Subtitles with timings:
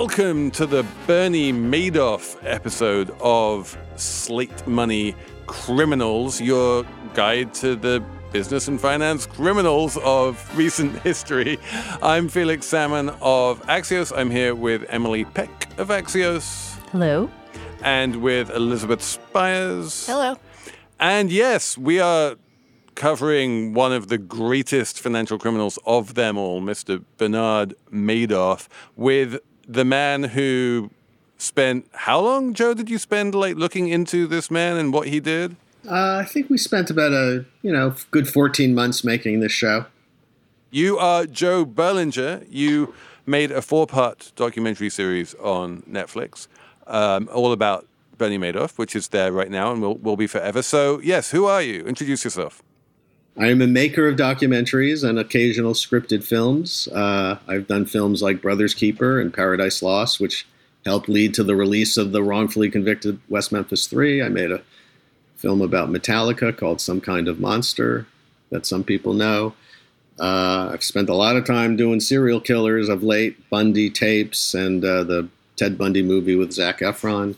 [0.00, 5.14] Welcome to the Bernie Madoff episode of Slate Money
[5.46, 8.02] Criminals, your guide to the
[8.32, 11.58] business and finance criminals of recent history.
[12.02, 14.10] I'm Felix Salmon of Axios.
[14.16, 16.78] I'm here with Emily Peck of Axios.
[16.92, 17.30] Hello.
[17.82, 20.06] And with Elizabeth Spiers.
[20.06, 20.38] Hello.
[20.98, 22.36] And yes, we are
[22.94, 27.04] covering one of the greatest financial criminals of them all, Mr.
[27.18, 29.38] Bernard Madoff, with
[29.70, 30.90] the man who
[31.38, 32.74] spent how long, Joe?
[32.74, 35.56] Did you spend like looking into this man and what he did?
[35.88, 39.86] Uh, I think we spent about a you know good fourteen months making this show.
[40.70, 42.46] You are Joe Berlinger.
[42.50, 42.94] You
[43.26, 46.48] made a four-part documentary series on Netflix,
[46.86, 47.86] um, all about
[48.18, 50.62] Bernie Madoff, which is there right now and will will be forever.
[50.62, 51.84] So yes, who are you?
[51.84, 52.62] Introduce yourself.
[53.38, 56.88] I am a maker of documentaries and occasional scripted films.
[56.88, 60.46] Uh, I've done films like Brothers Keeper and Paradise Lost, which
[60.84, 64.22] helped lead to the release of the wrongfully convicted West Memphis Three.
[64.22, 64.62] I made a
[65.36, 68.06] film about Metallica called Some Kind of Monster
[68.50, 69.54] that some people know.
[70.18, 74.84] Uh, I've spent a lot of time doing serial killers of late, Bundy tapes, and
[74.84, 77.36] uh, the Ted Bundy movie with Zac Efron.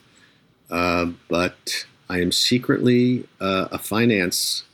[0.68, 4.64] Uh, but I am secretly uh, a finance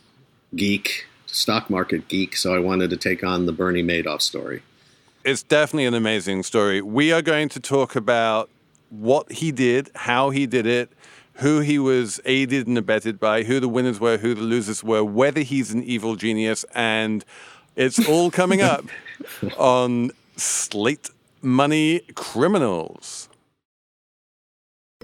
[0.55, 4.63] geek, stock market geek, so I wanted to take on the Bernie Madoff story.
[5.25, 6.81] It's definitely an amazing story.
[6.81, 8.49] We are going to talk about
[8.91, 10.91] what he did, how he did it,
[11.35, 15.05] who he was aided and abetted by, who the winners were, who the losers were,
[15.05, 17.25] whether he's an evil genius, and
[17.77, 18.85] it's all coming up
[19.57, 21.11] on Slate
[21.43, 23.28] Money Criminals.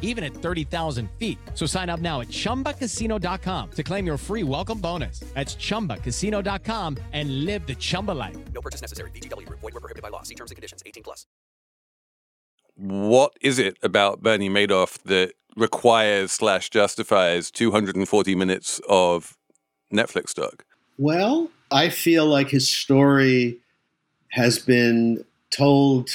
[0.00, 1.38] even at 30,000 feet.
[1.54, 5.20] So sign up now at chumbacasino.com to claim your free welcome bonus.
[5.34, 8.36] That's chumbacasino.com and live the Chumba life.
[8.52, 9.10] No purchase necessary.
[9.10, 9.60] VGW Group.
[9.60, 10.22] Void were prohibited by law.
[10.22, 10.84] See terms and conditions.
[10.86, 11.26] 18 plus.
[12.76, 19.36] What is it about Bernie Madoff that requires slash justifies 240 minutes of
[19.92, 20.64] Netflix stock?
[20.98, 23.58] Well, I feel like his story
[24.30, 26.10] has been told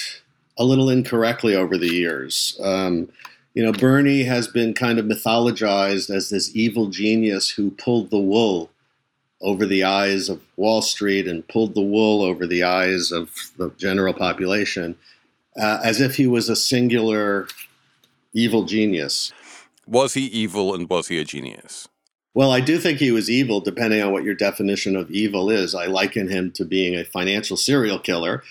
[0.57, 2.59] a little incorrectly over the years.
[2.61, 3.09] Um,
[3.53, 8.19] you know, Bernie has been kind of mythologized as this evil genius who pulled the
[8.19, 8.69] wool
[9.41, 13.71] over the eyes of Wall Street and pulled the wool over the eyes of the
[13.77, 14.95] general population,
[15.59, 17.47] uh, as if he was a singular
[18.33, 19.31] evil genius.
[19.87, 21.87] Was he evil and was he a genius?
[22.35, 25.73] Well, I do think he was evil, depending on what your definition of evil is.
[25.73, 28.43] I liken him to being a financial serial killer,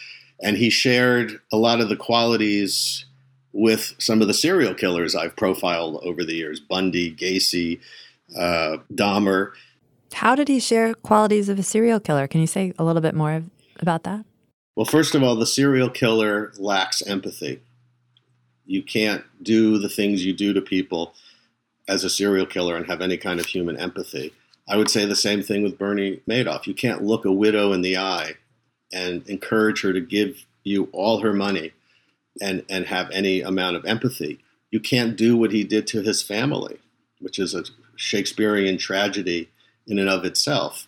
[0.42, 3.04] and he shared a lot of the qualities
[3.52, 7.80] with some of the serial killers I've profiled over the years Bundy, Gacy,
[8.36, 9.52] uh, Dahmer.
[10.12, 12.26] How did he share qualities of a serial killer?
[12.26, 13.42] Can you say a little bit more
[13.80, 14.24] about that?
[14.74, 17.60] Well, first of all, the serial killer lacks empathy.
[18.64, 21.14] You can't do the things you do to people
[21.88, 24.32] as a serial killer and have any kind of human empathy.
[24.68, 26.66] I would say the same thing with Bernie Madoff.
[26.66, 28.34] You can't look a widow in the eye
[28.92, 31.72] and encourage her to give you all her money
[32.40, 34.38] and, and have any amount of empathy.
[34.70, 36.78] You can't do what he did to his family,
[37.20, 37.64] which is a
[37.96, 39.48] Shakespearean tragedy
[39.86, 40.86] in and of itself.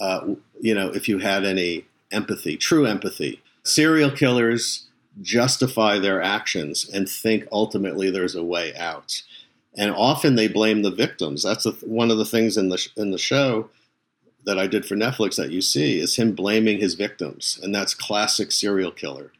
[0.00, 3.42] Uh, you know, if you had any empathy, true empathy.
[3.64, 4.86] Serial killers
[5.20, 9.22] justify their actions and think ultimately there's a way out
[9.78, 11.42] and often they blame the victims.
[11.42, 13.70] That's a, one of the things in the in the show
[14.44, 17.94] that I did for Netflix that you see is him blaming his victims, and that's
[17.94, 19.32] classic serial killer.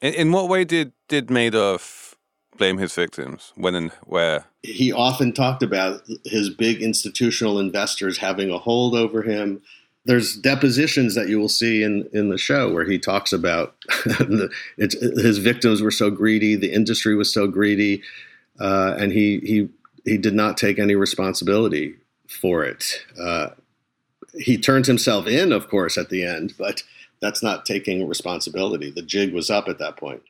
[0.00, 2.14] In, in what way did did Madoff
[2.56, 3.52] blame his victims?
[3.56, 4.44] When and where?
[4.62, 9.62] He often talked about his big institutional investors having a hold over him.
[10.04, 14.50] There's depositions that you will see in, in the show where he talks about the,
[14.78, 18.02] his victims were so greedy, the industry was so greedy,
[18.58, 19.68] uh, and he he
[20.04, 21.94] he did not take any responsibility
[22.28, 23.04] for it.
[23.20, 23.48] Uh,
[24.38, 26.82] he turned himself in, of course, at the end, but
[27.20, 28.90] that's not taking responsibility.
[28.90, 30.22] The jig was up at that point.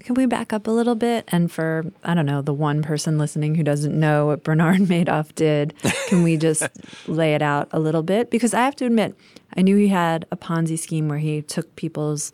[0.00, 1.26] Can we back up a little bit?
[1.28, 5.34] And for, I don't know, the one person listening who doesn't know what Bernard Madoff
[5.34, 5.74] did,
[6.08, 6.66] can we just
[7.06, 8.30] lay it out a little bit?
[8.30, 9.14] Because I have to admit,
[9.56, 12.32] I knew he had a Ponzi scheme where he took people's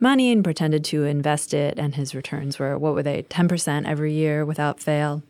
[0.00, 4.12] money and pretended to invest it, and his returns were, what were they, 10% every
[4.12, 5.22] year without fail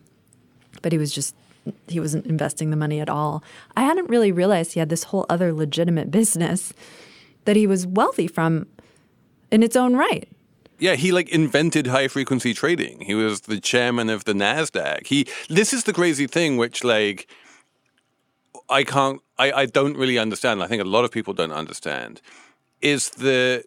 [0.81, 1.35] but he was just
[1.87, 3.43] he wasn't investing the money at all.
[3.75, 6.73] I hadn't really realized he had this whole other legitimate business
[7.47, 8.67] that he was wealthy from
[9.49, 10.27] in its own right.
[10.79, 12.99] Yeah, he like invented high frequency trading.
[13.01, 15.07] He was the chairman of the Nasdaq.
[15.07, 17.27] He this is the crazy thing which like
[18.69, 20.61] I can't I, I don't really understand.
[20.61, 22.21] I think a lot of people don't understand
[22.81, 23.63] is the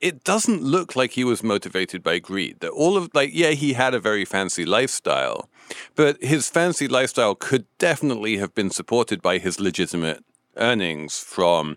[0.00, 2.60] it doesn't look like he was motivated by greed.
[2.60, 5.50] That all of like yeah, he had a very fancy lifestyle,
[5.96, 10.24] but his fancy lifestyle could definitely have been supported by his legitimate
[10.56, 11.76] earnings from,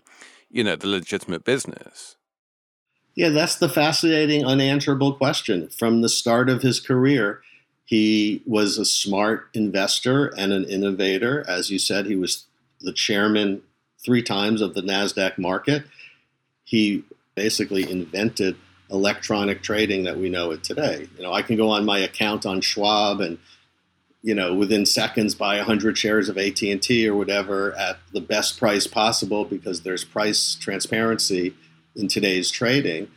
[0.50, 2.16] you know, the legitimate business.
[3.14, 5.68] Yeah, that's the fascinating, unanswerable question.
[5.68, 7.42] From the start of his career,
[7.84, 11.44] he was a smart investor and an innovator.
[11.48, 12.46] As you said, he was
[12.80, 13.62] the chairman
[14.04, 15.84] three times of the NASDAQ market.
[16.64, 17.04] He
[17.34, 18.56] basically invented
[18.90, 21.08] electronic trading that we know it today.
[21.16, 23.38] You know, I can go on my account on Schwab and
[24.22, 28.86] you know within seconds buy 100 shares of AT&T or whatever at the best price
[28.86, 31.54] possible because there's price transparency
[31.96, 33.08] in today's trading.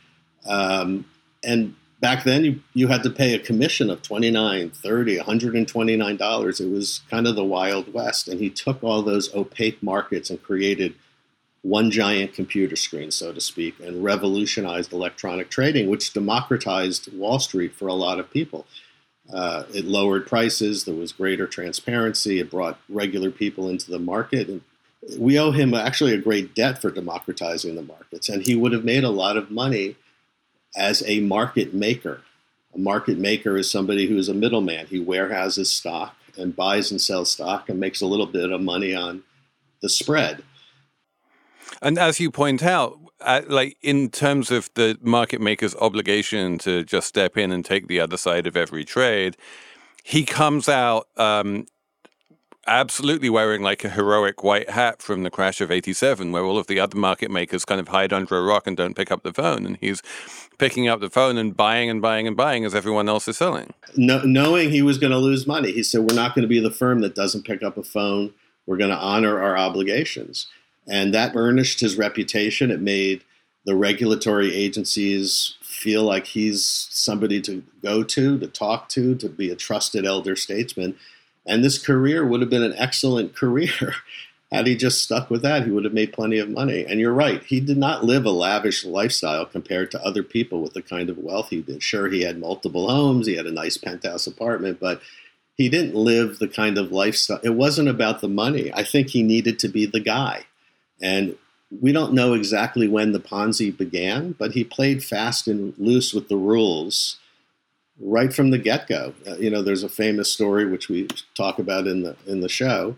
[0.46, 1.06] Um,
[1.42, 6.60] and back then you, you had to pay a commission of 29 30 129 dollars.
[6.60, 8.28] It was kind of the wild west.
[8.28, 10.94] And he took all those opaque markets and created
[11.62, 17.74] one giant computer screen so to speak and revolutionized electronic trading which democratized wall street
[17.74, 18.66] for a lot of people
[19.32, 24.48] uh, it lowered prices there was greater transparency it brought regular people into the market
[24.48, 24.60] and
[25.18, 28.84] we owe him actually a great debt for democratizing the markets and he would have
[28.84, 29.96] made a lot of money
[30.76, 32.22] as a market maker.
[32.74, 34.86] A market maker is somebody who is a middleman.
[34.86, 38.94] He warehouses stock and buys and sells stock and makes a little bit of money
[38.94, 39.22] on
[39.80, 40.42] the spread.
[41.80, 46.84] And as you point out, uh, like in terms of the market maker's obligation to
[46.84, 49.36] just step in and take the other side of every trade,
[50.02, 51.66] he comes out um,
[52.66, 56.66] absolutely wearing like a heroic white hat from the crash of 87 where all of
[56.66, 59.32] the other market makers kind of hide under a rock and don't pick up the
[59.32, 60.02] phone and he's
[60.58, 63.72] picking up the phone and buying and buying and buying as everyone else is selling.
[63.96, 66.60] No, knowing he was going to lose money he said we're not going to be
[66.60, 68.32] the firm that doesn't pick up a phone.
[68.66, 70.46] We're going to honor our obligations
[70.88, 73.22] and that burnished his reputation it made
[73.66, 79.50] the regulatory agencies feel like he's somebody to go to to talk to to be
[79.50, 80.94] a trusted elder statesman
[81.46, 83.94] and this career would have been an excellent career.
[84.52, 86.86] Had he just stuck with that, he would have made plenty of money.
[86.86, 90.74] And you're right, he did not live a lavish lifestyle compared to other people with
[90.74, 91.82] the kind of wealth he did.
[91.82, 95.00] Sure, he had multiple homes, he had a nice penthouse apartment, but
[95.56, 97.40] he didn't live the kind of lifestyle.
[97.42, 98.72] It wasn't about the money.
[98.72, 100.44] I think he needed to be the guy.
[101.04, 101.36] And
[101.82, 106.28] we don't know exactly when the Ponzi began, but he played fast and loose with
[106.28, 107.18] the rules
[108.00, 109.12] right from the get go.
[109.28, 112.48] Uh, you know, there's a famous story which we talk about in the in the
[112.48, 112.96] show.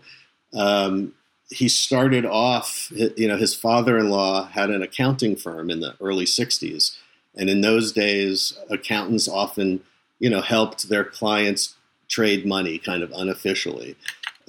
[0.53, 1.13] Um,
[1.49, 6.97] he started off, you know, his father-in-law had an accounting firm in the early '60s,
[7.35, 9.81] and in those days, accountants often,
[10.19, 11.75] you know, helped their clients
[12.07, 13.97] trade money kind of unofficially.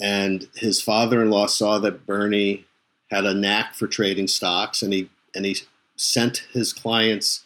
[0.00, 2.64] And his father-in-law saw that Bernie
[3.10, 5.56] had a knack for trading stocks, and he and he
[5.96, 7.44] sent his clients,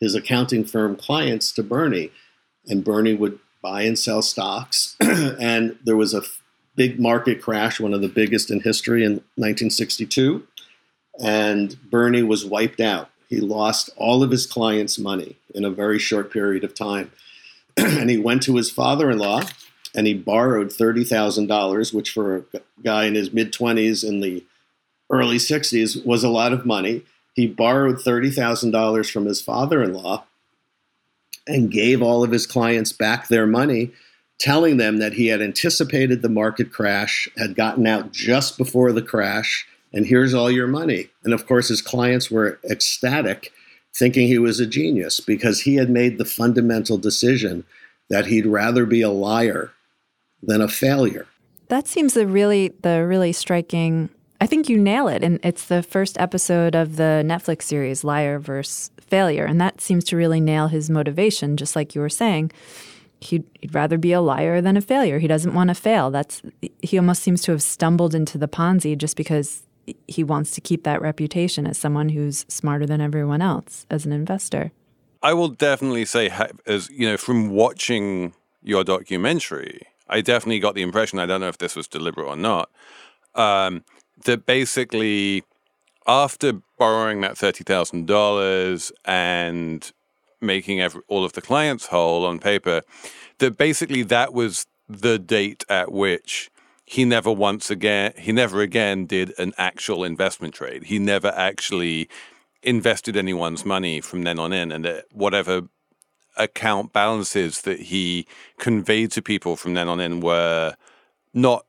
[0.00, 2.10] his accounting firm clients, to Bernie
[2.66, 4.96] and Bernie would buy and sell stocks.
[5.00, 6.22] and there was a
[6.76, 10.46] big market crash, one of the biggest in history in 1962.
[11.20, 13.10] And Bernie was wiped out.
[13.28, 17.10] He lost all of his clients' money in a very short period of time.
[17.76, 19.42] and he went to his father in law
[19.94, 24.44] and he borrowed $30,000, which for a guy in his mid 20s in the
[25.10, 27.02] early 60s was a lot of money.
[27.34, 30.24] He borrowed $30,000 from his father in law
[31.46, 33.90] and gave all of his clients back their money,
[34.38, 39.02] telling them that he had anticipated the market crash, had gotten out just before the
[39.02, 41.08] crash, and here's all your money.
[41.22, 43.52] And of course, his clients were ecstatic,
[43.94, 47.64] thinking he was a genius because he had made the fundamental decision
[48.10, 49.72] that he'd rather be a liar
[50.42, 51.26] than a failure.
[51.68, 54.10] That seems the really the really striking
[54.44, 55.24] I think you nail it.
[55.24, 59.46] And it's the first episode of the Netflix series, Liar versus Failure.
[59.46, 62.52] And that seems to really nail his motivation, just like you were saying.
[63.20, 65.18] He'd, he'd rather be a liar than a failure.
[65.18, 66.10] He doesn't want to fail.
[66.10, 66.42] That's
[66.82, 69.62] he almost seems to have stumbled into the Ponzi just because
[70.06, 74.12] he wants to keep that reputation as someone who's smarter than everyone else as an
[74.12, 74.72] investor.
[75.22, 76.30] I will definitely say,
[76.66, 81.18] as you know, from watching your documentary, I definitely got the impression.
[81.18, 82.68] I don't know if this was deliberate or not.
[83.34, 83.84] Um,
[84.24, 85.44] that basically
[86.06, 89.92] after borrowing that $30,000 and
[90.40, 92.82] making every, all of the clients whole on paper,
[93.38, 96.50] that basically that was the date at which
[96.84, 100.84] he never once again, he never again did an actual investment trade.
[100.84, 102.08] He never actually
[102.62, 105.62] invested anyone's money from then on in, and that whatever
[106.36, 108.26] account balances that he
[108.58, 110.74] conveyed to people from then on in were
[111.32, 111.64] not,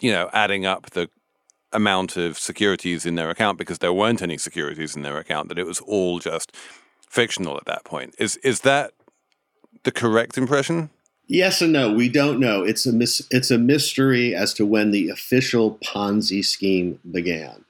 [0.00, 1.08] you know, adding up the
[1.72, 5.48] amount of securities in their account because there weren't any securities in their account.
[5.48, 6.54] That it was all just
[7.08, 8.14] fictional at that point.
[8.18, 8.92] Is is that
[9.84, 10.90] the correct impression?
[11.26, 11.92] Yes and no.
[11.92, 12.64] We don't know.
[12.64, 17.64] It's a mis- it's a mystery as to when the official Ponzi scheme began.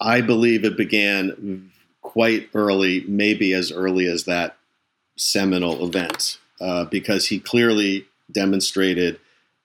[0.00, 1.70] I believe it began
[2.00, 4.56] quite early, maybe as early as that
[5.16, 9.18] seminal event, uh, because he clearly demonstrated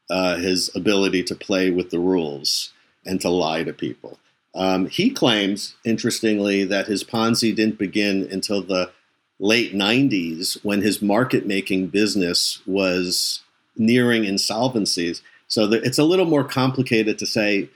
[0.10, 2.73] uh, his ability to play with the rules
[3.06, 4.18] and to lie to people.
[4.56, 8.92] Um, he claims, interestingly, that his Ponzi didn't begin until the
[9.40, 13.42] late 90s when his market making business was
[13.76, 15.22] nearing insolvencies.
[15.48, 17.70] So the, it's a little more complicated to say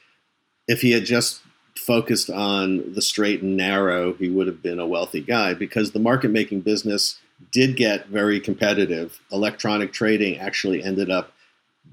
[0.68, 1.42] if he had just
[1.76, 6.00] focused on the straight and narrow, he would have been a wealthy guy because the
[6.00, 7.20] market making business
[7.52, 9.20] did get very competitive.
[9.32, 11.32] Electronic trading actually ended up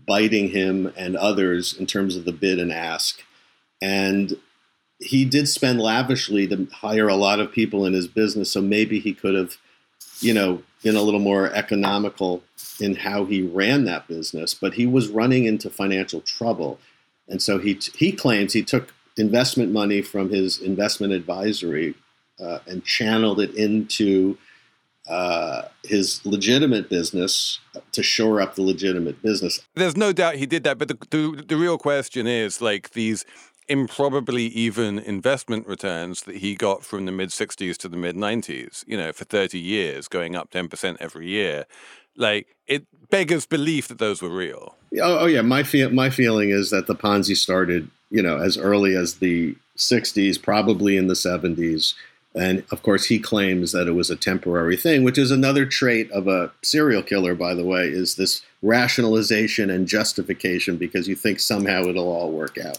[0.07, 3.23] biting him and others in terms of the bid and ask.
[3.81, 4.37] And
[4.99, 8.99] he did spend lavishly to hire a lot of people in his business, so maybe
[8.99, 9.57] he could have,
[10.21, 12.43] you know, been a little more economical
[12.81, 14.55] in how he ran that business.
[14.55, 16.79] But he was running into financial trouble,
[17.29, 21.95] and so he he claims he took investment money from his investment advisory
[22.41, 24.37] uh, and channeled it into
[25.09, 27.61] uh, his legitimate business
[27.93, 29.61] to shore up the legitimate business.
[29.75, 33.25] There's no doubt he did that, but the, the, the real question is like these
[33.69, 38.85] improbably even investment returns that he got from the mid 60s to the mid 90s,
[38.87, 41.65] you know, for 30 years, going up 10% every year.
[42.17, 44.77] Like it beggars belief that those were real.
[45.03, 48.57] Oh, oh yeah, my feel my feeling is that the Ponzi started, you know, as
[48.57, 51.95] early as the 60s, probably in the 70s.
[52.35, 56.11] And of course, he claims that it was a temporary thing, which is another trait
[56.11, 61.39] of a serial killer, by the way, is this rationalization and justification because you think
[61.39, 62.79] somehow it'll all work out.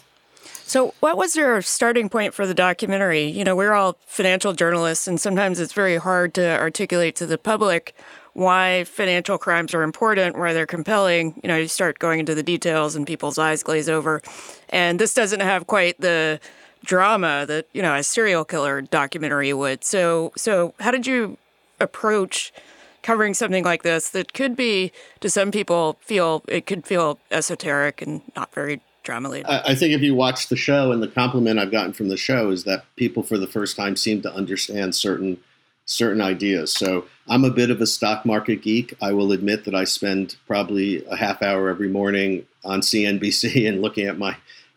[0.68, 3.26] So, what was your starting point for the documentary?
[3.26, 7.38] You know, we're all financial journalists, and sometimes it's very hard to articulate to the
[7.38, 7.96] public
[8.34, 11.40] why financial crimes are important, why they're compelling.
[11.44, 14.24] You know, you start going into the details, and people's eyes glaze over.
[14.70, 16.40] And this doesn't have quite the
[16.86, 19.84] drama that you know a serial killer documentary would.
[19.84, 21.38] So, so how did you
[21.80, 22.54] approach?
[23.02, 28.02] covering something like this that could be to some people feel it could feel esoteric
[28.02, 31.72] and not very drama I think if you watch the show, and the compliment I've
[31.72, 35.38] gotten from the show is that people for the first time seem to understand certain
[35.86, 36.74] certain ideas.
[36.74, 38.96] So I'm a bit of a stock market geek.
[39.02, 43.82] I will admit that I spend probably a half hour every morning on CNBC and
[43.82, 44.36] looking at my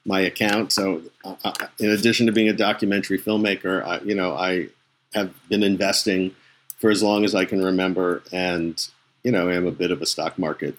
[0.08, 0.72] my account.
[0.72, 4.68] So, uh, uh, in addition to being a documentary filmmaker, I, you know, I
[5.12, 6.34] have been investing
[6.78, 8.84] for as long as I can remember, and
[9.22, 10.76] you know, am a bit of a stock market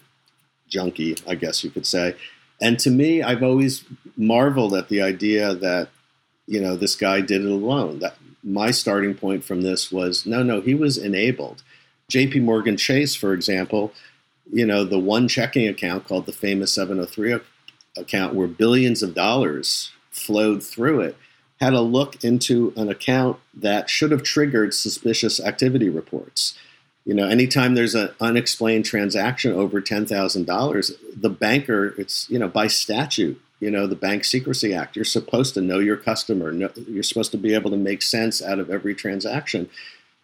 [0.68, 2.16] junkie, I guess you could say.
[2.60, 3.84] And to me, I've always
[4.16, 5.88] marveled at the idea that,
[6.46, 8.00] you know, this guy did it alone.
[8.00, 11.62] That my starting point from this was no, no, he was enabled.
[12.10, 13.92] JP Morgan Chase, for example,
[14.52, 17.38] you know, the one checking account called the famous 703
[17.96, 21.16] account where billions of dollars flowed through it
[21.60, 26.58] had a look into an account that should have triggered suspicious activity reports.
[27.04, 32.66] You know anytime there's an unexplained transaction over $10,000 the banker it's you know by
[32.66, 37.32] statute you know the bank secrecy act you're supposed to know your customer you're supposed
[37.32, 39.68] to be able to make sense out of every transaction.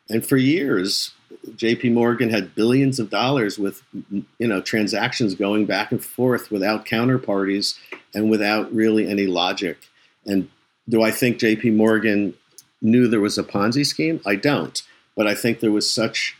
[0.08, 1.12] And for years
[1.50, 6.86] JP Morgan had billions of dollars with you know transactions going back and forth without
[6.86, 7.78] counterparties
[8.14, 9.78] and without really any logic.
[10.24, 10.48] And
[10.88, 12.34] do I think JP Morgan
[12.80, 14.20] knew there was a Ponzi scheme?
[14.26, 14.80] I don't.
[15.16, 16.36] But I think there was such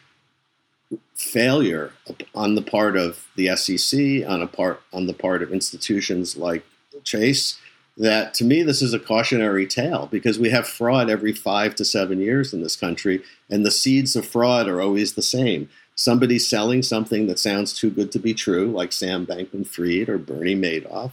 [1.15, 1.93] failure
[2.35, 6.65] on the part of the SEC, on a part on the part of institutions like
[7.05, 7.59] Chase,
[7.97, 11.85] that to me this is a cautionary tale because we have fraud every five to
[11.85, 15.69] seven years in this country, and the seeds of fraud are always the same.
[15.95, 20.55] Somebody's selling something that sounds too good to be true, like Sam Bankman-Fried or Bernie
[20.55, 21.13] Madoff,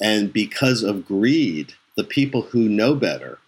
[0.00, 3.38] and because of greed, the people who know better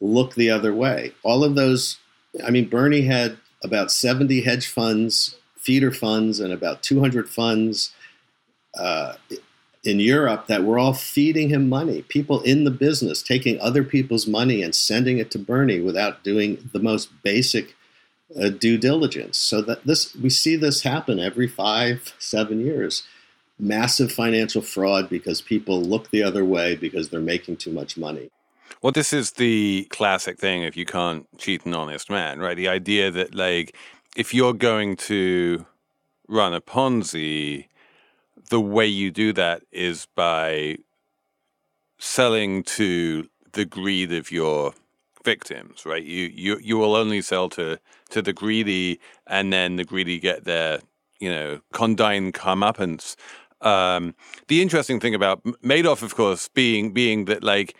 [0.00, 1.12] look the other way.
[1.22, 1.98] All of those,
[2.44, 7.92] I mean, Bernie had about 70 hedge funds, feeder funds, and about 200 funds
[8.78, 9.14] uh,
[9.86, 12.02] in Europe that were all feeding him money.
[12.02, 16.68] People in the business taking other people's money and sending it to Bernie without doing
[16.72, 17.74] the most basic
[18.40, 19.38] uh, due diligence.
[19.38, 23.04] So that this we see this happen every five, seven years.
[23.58, 28.30] Massive financial fraud because people look the other way because they're making too much money.
[28.82, 32.56] Well, this is the classic thing if you can't cheat an honest man, right?
[32.56, 33.74] The idea that, like,
[34.16, 35.64] if you're going to
[36.28, 37.68] run a Ponzi,
[38.50, 40.76] the way you do that is by
[41.98, 44.74] selling to the greed of your
[45.24, 46.02] victims, right?
[46.04, 47.78] You you you will only sell to
[48.10, 50.80] to the greedy, and then the greedy get their
[51.18, 53.16] you know condign comeuppance.
[53.60, 54.14] Um,
[54.48, 57.74] the interesting thing about Madoff, of course, being being that like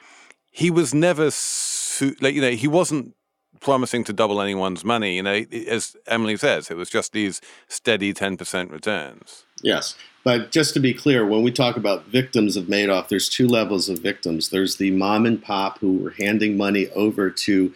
[0.50, 3.14] he was never su- like you know he wasn't
[3.60, 5.16] promising to double anyone's money.
[5.16, 9.44] You know, as Emily says, it was just these steady ten percent returns.
[9.62, 9.96] Yes.
[10.24, 13.88] But just to be clear, when we talk about victims of Madoff, there's two levels
[13.88, 14.48] of victims.
[14.48, 17.72] There's the mom and pop who were handing money over to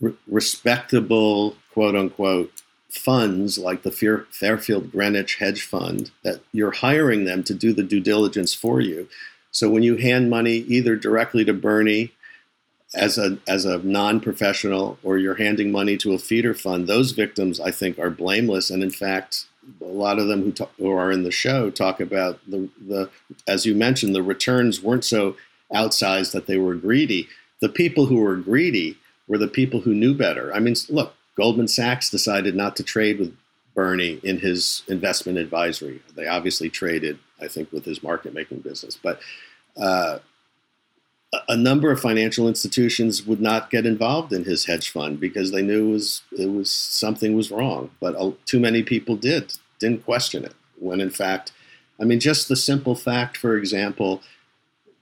[0.00, 2.52] re- respectable, quote unquote,
[2.90, 7.82] funds like the Fair- Fairfield Greenwich Hedge Fund, that you're hiring them to do the
[7.82, 9.08] due diligence for you.
[9.50, 12.12] So when you hand money either directly to Bernie
[12.94, 17.60] as a as a non-professional or you're handing money to a feeder fund, those victims
[17.60, 19.46] I think are blameless and in fact
[19.80, 23.10] a lot of them who, talk, who are in the show talk about the the
[23.48, 25.36] as you mentioned the returns weren't so
[25.72, 27.28] outsized that they were greedy.
[27.60, 30.54] The people who were greedy were the people who knew better.
[30.54, 33.34] I mean, look, Goldman Sachs decided not to trade with
[33.74, 36.02] Bernie in his investment advisory.
[36.14, 39.20] They obviously traded, I think, with his market making business, but.
[39.76, 40.20] Uh,
[41.48, 45.62] a number of financial institutions would not get involved in his hedge fund because they
[45.62, 47.90] knew it was it was something was wrong.
[48.00, 50.54] But too many people did didn't question it.
[50.78, 51.52] When in fact,
[52.00, 54.22] I mean, just the simple fact, for example,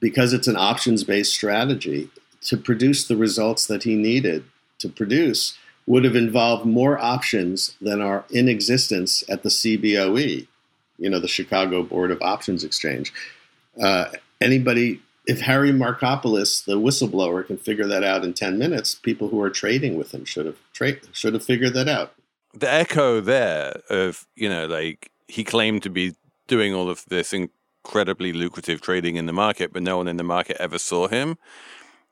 [0.00, 2.10] because it's an options based strategy,
[2.42, 4.44] to produce the results that he needed
[4.78, 10.46] to produce would have involved more options than are in existence at the CBOE,
[10.98, 13.12] you know, the Chicago Board of Options Exchange.
[13.80, 14.06] Uh,
[14.40, 19.40] anybody if Harry Markopolos, the whistleblower, can figure that out in ten minutes, people who
[19.40, 22.14] are trading with him should have tra- should have figured that out.
[22.54, 26.14] The echo there of you know like he claimed to be
[26.48, 30.24] doing all of this incredibly lucrative trading in the market, but no one in the
[30.24, 31.38] market ever saw him.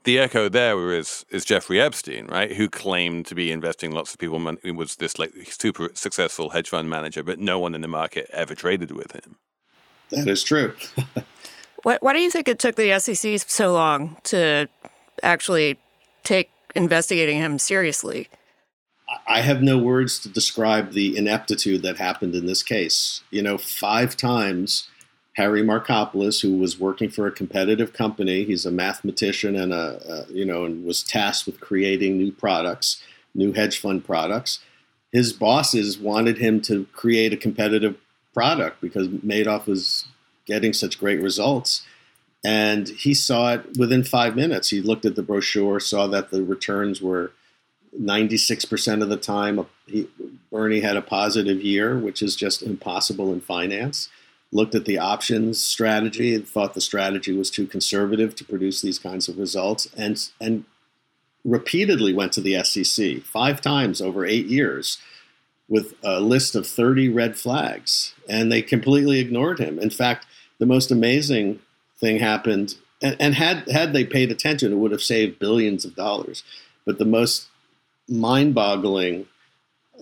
[0.05, 2.53] The echo there is is Jeffrey Epstein, right?
[2.53, 4.71] Who claimed to be investing lots of people money.
[4.71, 8.55] Was this like super successful hedge fund manager, but no one in the market ever
[8.55, 9.37] traded with him.
[10.11, 10.75] That is true.
[11.83, 14.69] Why, why do you think it took the SEC so long to
[15.23, 15.79] actually
[16.25, 18.29] take investigating him seriously?
[19.27, 23.23] I have no words to describe the ineptitude that happened in this case.
[23.31, 24.89] You know, five times
[25.35, 30.33] Harry Markopolos, who was working for a competitive company, he's a mathematician and a, a
[30.33, 33.03] you know, and was tasked with creating new products,
[33.35, 34.61] new hedge fund products.
[35.13, 37.97] His bosses wanted him to create a competitive
[38.33, 40.07] product because Madoff was
[40.51, 41.83] getting such great results.
[42.45, 44.71] And he saw it within five minutes.
[44.71, 47.33] He looked at the brochure, saw that the returns were
[47.99, 49.65] 96% of the time.
[49.87, 50.09] He,
[50.51, 54.09] Bernie had a positive year, which is just impossible in finance.
[54.53, 58.99] Looked at the options strategy and thought the strategy was too conservative to produce these
[58.99, 60.65] kinds of results, and and
[61.45, 64.99] repeatedly went to the SEC five times over eight years
[65.71, 69.79] with a list of 30 red flags, and they completely ignored him.
[69.79, 70.27] In fact,
[70.59, 71.61] the most amazing
[71.99, 75.95] thing happened, and, and had had they paid attention, it would have saved billions of
[75.95, 76.43] dollars.
[76.85, 77.47] But the most
[78.09, 79.27] mind-boggling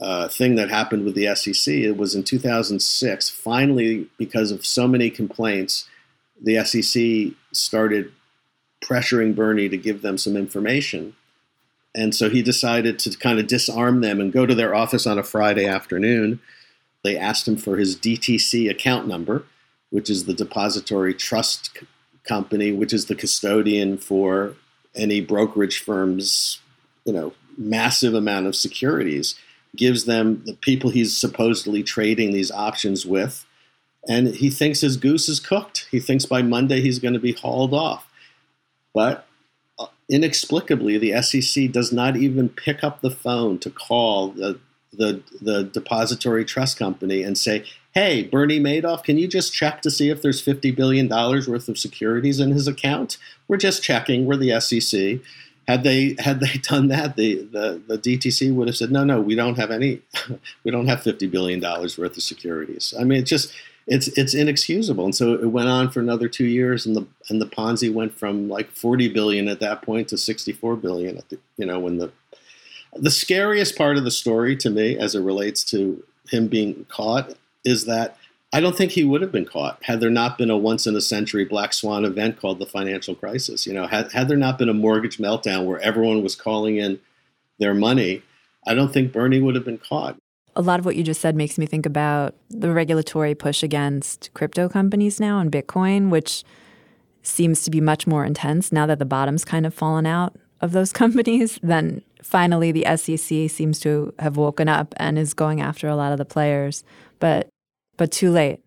[0.00, 3.28] uh, thing that happened with the SEC it was in 2006.
[3.28, 5.86] Finally, because of so many complaints,
[6.42, 8.12] the SEC started
[8.80, 11.14] pressuring Bernie to give them some information.
[11.98, 15.18] And so he decided to kind of disarm them and go to their office on
[15.18, 16.38] a Friday afternoon.
[17.02, 19.44] They asked him for his DTC account number,
[19.90, 21.76] which is the depository trust
[22.22, 24.54] company, which is the custodian for
[24.94, 26.60] any brokerage firm's,
[27.04, 29.34] you know, massive amount of securities.
[29.74, 33.44] Gives them the people he's supposedly trading these options with,
[34.08, 35.88] and he thinks his goose is cooked.
[35.90, 38.08] He thinks by Monday he's going to be hauled off.
[38.94, 39.27] But
[40.08, 44.58] inexplicably, the SEC does not even pick up the phone to call the,
[44.92, 49.90] the, the depository trust company and say, hey, Bernie Madoff, can you just check to
[49.90, 53.18] see if there's $50 billion worth of securities in his account?
[53.48, 54.24] We're just checking.
[54.26, 55.20] We're the SEC.
[55.66, 59.20] Had they had they done that, the, the, the DTC would have said, no, no,
[59.20, 60.00] we don't have any,
[60.64, 62.94] we don't have $50 billion worth of securities.
[62.98, 63.52] I mean, it's just,
[63.88, 65.04] it's it's inexcusable.
[65.04, 68.18] And so it went on for another two years, and the and the Ponzi went
[68.18, 71.16] from like 40 billion at that point to 64 billion.
[71.16, 72.12] At the, you know, when the
[72.94, 77.34] the scariest part of the story to me, as it relates to him being caught,
[77.64, 78.16] is that
[78.52, 80.96] I don't think he would have been caught had there not been a once in
[80.96, 83.66] a century black swan event called the financial crisis.
[83.66, 86.98] You know, had, had there not been a mortgage meltdown where everyone was calling in
[87.58, 88.22] their money,
[88.66, 90.16] I don't think Bernie would have been caught.
[90.56, 94.30] A lot of what you just said makes me think about the regulatory push against
[94.34, 96.44] crypto companies now and Bitcoin, which
[97.22, 100.72] seems to be much more intense now that the bottom's kind of fallen out of
[100.72, 101.58] those companies.
[101.62, 106.12] Then finally, the SEC seems to have woken up and is going after a lot
[106.12, 106.84] of the players.
[107.20, 107.48] But
[107.96, 108.60] but too late.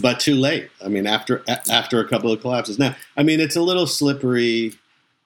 [0.00, 0.70] But too late.
[0.84, 2.78] I mean, after after a couple of collapses.
[2.78, 4.74] Now, I mean, it's a little slippery.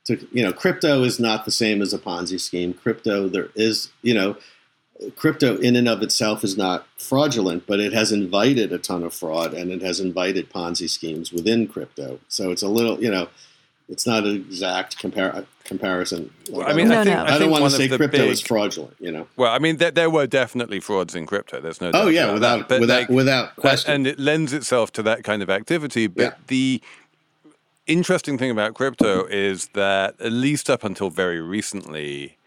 [0.06, 2.74] To you know, crypto is not the same as a Ponzi scheme.
[2.74, 4.36] Crypto, there is you know,
[5.16, 9.12] crypto in and of itself is not fraudulent, but it has invited a ton of
[9.12, 12.20] fraud and it has invited Ponzi schemes within crypto.
[12.28, 13.28] So it's a little, you know,
[13.88, 16.30] it's not an exact compar- uh, comparison.
[16.50, 17.24] Well, I mean, No, I, think, no.
[17.24, 18.96] I, I, don't want to say crypto big, is fraudulent.
[18.98, 19.28] You know.
[19.36, 21.60] Well, I mean, there, there were definitely frauds in crypto.
[21.60, 21.88] There's no.
[21.88, 22.04] Oh, doubt.
[22.04, 22.80] Oh yeah, about without that.
[22.80, 23.92] Without like, without question.
[23.92, 26.06] and it lends itself to that kind of activity.
[26.06, 26.34] But Yeah.
[26.46, 26.82] the
[27.86, 32.38] interesting thing about crypto is that at least up until very recently,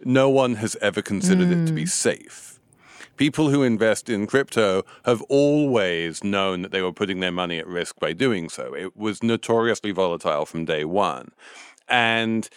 [0.00, 1.88] no one has ever considered it to be hmm.
[1.88, 2.58] safe.
[3.16, 7.66] People who invest in crypto have always known that they were putting their money at
[7.66, 8.74] risk by doing so.
[8.74, 11.30] It was notoriously volatile from day one.
[11.88, 12.48] And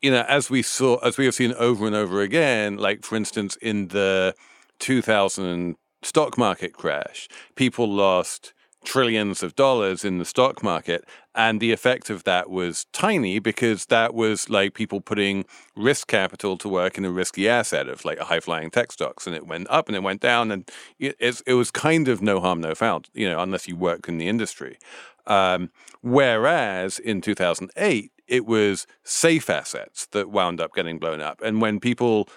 [0.00, 3.16] you know, as we saw, as we have seen over and over again, like for
[3.16, 4.34] instance, in the
[4.78, 8.52] 2000 stock market crash, people lost
[8.84, 11.04] trillions of dollars in the stock market.
[11.36, 15.44] And the effect of that was tiny because that was like people putting
[15.76, 19.26] risk capital to work in a risky asset of like a high flying tech stocks.
[19.26, 20.50] And it went up and it went down.
[20.50, 24.08] And it, it was kind of no harm, no foul, you know, unless you work
[24.08, 24.78] in the industry.
[25.26, 25.70] Um,
[26.00, 31.42] whereas in 2008, it was safe assets that wound up getting blown up.
[31.42, 32.30] And when people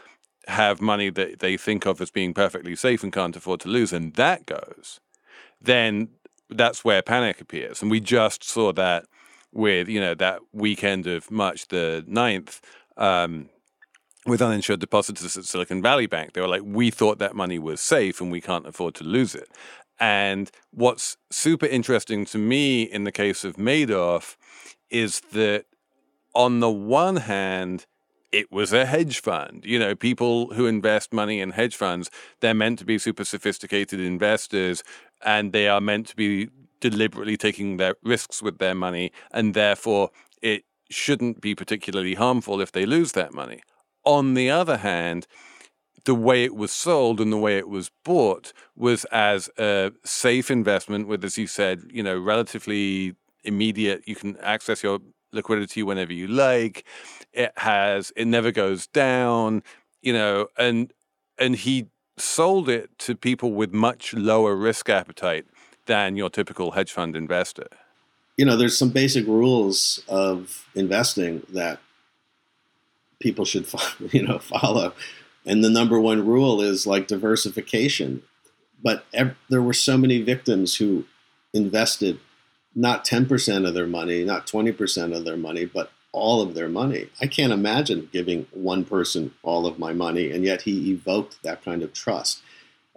[0.48, 3.94] have money that they think of as being perfectly safe and can't afford to lose,
[3.94, 5.00] and that goes,
[5.62, 6.10] then
[6.50, 7.82] that's where panic appears.
[7.82, 9.06] And we just saw that
[9.52, 12.60] with, you know, that weekend of March the 9th.
[12.98, 13.50] Um,
[14.26, 17.80] with uninsured depositors at Silicon Valley Bank, they were like, we thought that money was
[17.82, 19.50] safe and we can't afford to lose it.
[20.00, 24.36] And what's super interesting to me in the case of Madoff
[24.90, 25.66] is that
[26.34, 27.86] on the one hand,
[28.32, 29.64] it was a hedge fund.
[29.66, 32.10] You know, people who invest money in hedge funds,
[32.40, 34.84] they're meant to be super sophisticated investors
[35.24, 39.12] and they are meant to be deliberately taking their risks with their money.
[39.32, 43.62] And therefore, it shouldn't be particularly harmful if they lose that money.
[44.06, 45.28] On the other hand,
[46.06, 50.50] the way it was sold and the way it was bought was as a safe
[50.50, 54.08] investment with, as you said, you know, relatively immediate.
[54.08, 55.00] You can access your
[55.32, 56.86] liquidity whenever you like.
[57.34, 59.64] It has, it never goes down,
[60.02, 60.92] you know, and
[61.38, 61.88] and he
[62.20, 65.46] sold it to people with much lower risk appetite
[65.86, 67.68] than your typical hedge fund investor.
[68.38, 71.80] you know, there's some basic rules of investing that
[73.20, 73.68] people should,
[74.12, 74.94] you know, follow.
[75.46, 78.24] And the number one rule is like diversification.
[78.82, 81.06] But ev- there were so many victims who
[81.54, 82.20] invested
[82.76, 87.10] not 10% of their money, not 20% of their money, but all of their money.
[87.22, 91.64] I can't imagine giving one person all of my money, and yet he evoked that
[91.64, 92.42] kind of trust.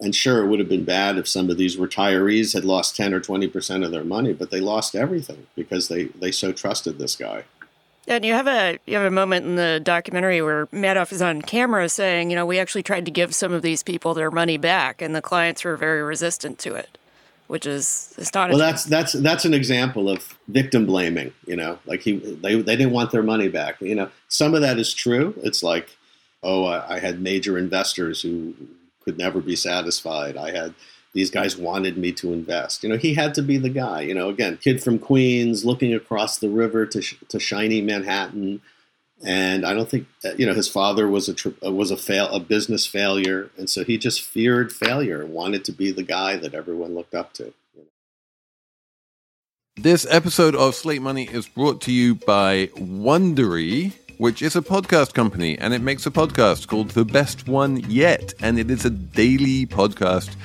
[0.01, 3.15] And sure, it would have been bad if some of these retirees had lost 10
[3.15, 7.15] or 20% of their money, but they lost everything because they, they so trusted this
[7.15, 7.45] guy.
[8.09, 11.41] And you have a you have a moment in the documentary where Madoff is on
[11.41, 14.57] camera saying, you know, we actually tried to give some of these people their money
[14.57, 16.99] back, and the clients were very resistant to it,
[17.47, 18.59] which is astonishing.
[18.59, 21.33] Well, that's that's that's an example of victim blaming.
[21.47, 23.81] You know, like he they they didn't want their money back.
[23.81, 25.35] You know, some of that is true.
[25.43, 25.97] It's like,
[26.43, 28.55] oh, I, I had major investors who
[29.05, 30.37] could never be satisfied.
[30.37, 30.75] I had
[31.13, 32.83] these guys wanted me to invest.
[32.83, 34.01] You know, he had to be the guy.
[34.01, 38.61] You know, again, kid from Queens, looking across the river to to shiny Manhattan.
[39.25, 42.27] And I don't think uh, you know his father was a uh, was a fail
[42.29, 46.37] a business failure, and so he just feared failure and wanted to be the guy
[46.37, 47.55] that everyone looked up to.
[49.77, 55.15] This episode of Slate Money is brought to you by Wondery, which is a podcast
[55.15, 58.91] company, and it makes a podcast called The Best One Yet, and it is a
[58.91, 60.37] daily podcast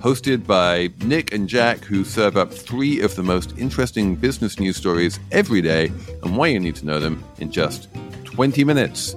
[0.00, 4.76] hosted by Nick and Jack, who serve up three of the most interesting business news
[4.76, 5.86] stories every day,
[6.22, 7.88] and why you need to know them in just
[8.24, 9.16] 20 minutes.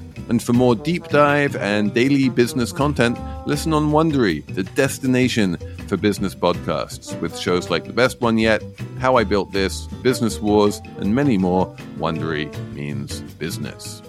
[0.31, 5.57] And for more deep dive and daily business content, listen on Wondery, the destination
[5.89, 8.63] for business podcasts, with shows like The Best One Yet,
[8.97, 11.75] How I Built This, Business Wars, and many more.
[11.97, 14.01] Wondery means business.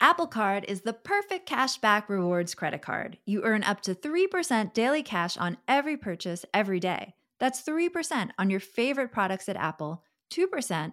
[0.00, 3.18] Apple Card is the perfect cashback rewards credit card.
[3.26, 7.14] You earn up to 3% daily cash on every purchase every day.
[7.40, 10.92] That's 3% on your favorite products at Apple, 2%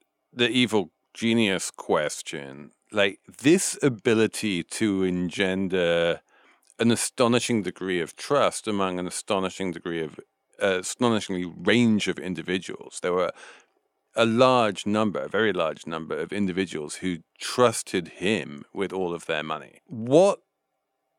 [0.33, 6.21] the evil genius question, like this ability to engender
[6.79, 10.19] an astonishing degree of trust among an astonishing degree of
[10.61, 12.99] uh, astonishingly range of individuals.
[13.01, 13.31] There were
[14.15, 19.25] a large number, a very large number of individuals who trusted him with all of
[19.25, 19.79] their money.
[19.87, 20.41] What,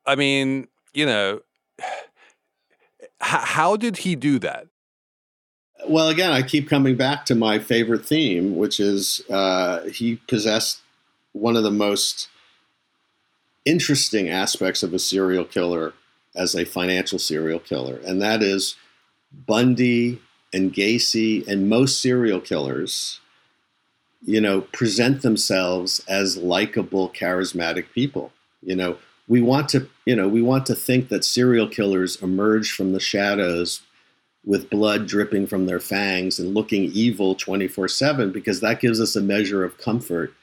[0.05, 1.41] I mean, you know,
[3.19, 4.67] how did he do that?
[5.87, 10.81] Well, again, I keep coming back to my favorite theme, which is uh, he possessed
[11.33, 12.29] one of the most
[13.65, 15.93] interesting aspects of a serial killer
[16.35, 18.75] as a financial serial killer, and that is
[19.31, 20.21] Bundy
[20.53, 23.19] and Gacy and most serial killers,
[24.23, 28.31] you know, present themselves as likable, charismatic people.
[28.61, 32.71] You know, we want to, you know, we want to think that serial killers emerge
[32.71, 33.81] from the shadows
[34.45, 39.15] with blood dripping from their fangs and looking evil 24 7 because that gives us
[39.15, 40.33] a measure of comfort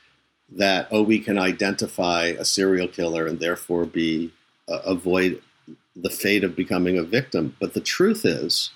[0.50, 4.32] that oh we can identify a serial killer and therefore be
[4.68, 5.40] uh, avoid
[5.94, 7.56] the fate of becoming a victim.
[7.60, 8.70] But the truth is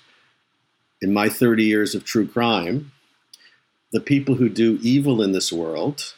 [1.01, 2.91] in my 30 years of true crime
[3.91, 6.13] the people who do evil in this world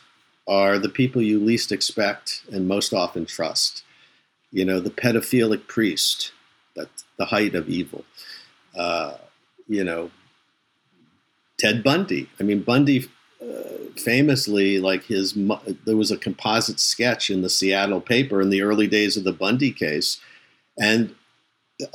[0.47, 3.83] are the people you least expect and most often trust.
[4.51, 6.31] You know the pedophilic priest
[6.75, 8.05] that's the height of evil
[8.77, 9.17] uh,
[9.67, 10.11] you know,
[11.59, 12.29] Ted Bundy.
[12.39, 13.09] I mean, Bundy
[13.41, 15.33] uh, famously, like his,
[15.85, 19.33] there was a composite sketch in the Seattle paper in the early days of the
[19.33, 20.19] Bundy case,
[20.79, 21.15] and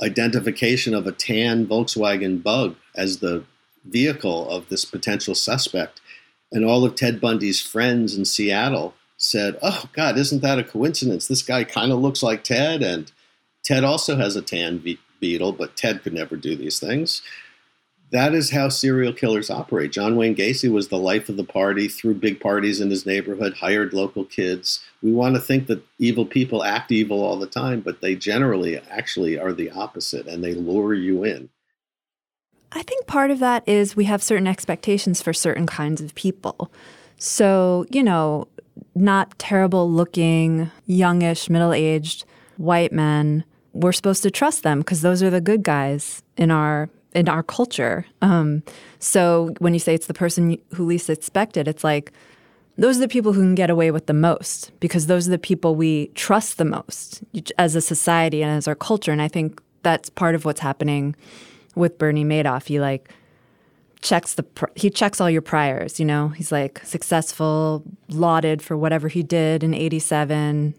[0.01, 3.43] identification of a tan Volkswagen Bug as the
[3.85, 6.01] vehicle of this potential suspect.
[6.51, 11.27] And all of Ted Bundy's friends in Seattle said, "Oh God, isn't that a coincidence?
[11.27, 13.11] This guy kind of looks like Ted, and
[13.63, 14.77] Ted also has a tan
[15.23, 17.21] beetle, but Ted could never do these things.
[18.11, 19.93] That is how serial killers operate.
[19.93, 23.53] John Wayne Gacy was the life of the party, threw big parties in his neighborhood,
[23.53, 24.81] hired local kids.
[25.01, 28.77] We want to think that evil people act evil all the time, but they generally
[28.77, 31.49] actually are the opposite and they lure you in.
[32.73, 36.69] I think part of that is we have certain expectations for certain kinds of people.
[37.17, 38.49] So, you know,
[38.93, 42.25] not terrible looking, youngish, middle aged
[42.57, 46.89] white men we're supposed to trust them because those are the good guys in our
[47.13, 48.05] in our culture.
[48.21, 48.63] Um,
[48.99, 52.11] so when you say it's the person who least expected, it's like
[52.77, 55.37] those are the people who can get away with the most because those are the
[55.37, 57.23] people we trust the most
[57.57, 59.11] as a society and as our culture.
[59.11, 61.15] And I think that's part of what's happening
[61.75, 62.67] with Bernie Madoff.
[62.67, 63.09] He like
[64.01, 65.99] checks the he checks all your priors.
[65.99, 70.73] You know, he's like successful, lauded for whatever he did in '87.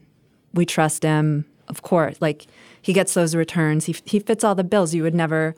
[0.53, 2.17] We trust him, of course.
[2.21, 2.47] Like
[2.85, 3.87] he gets those returns.
[3.87, 4.93] He, he fits all the bills.
[4.93, 5.55] You would never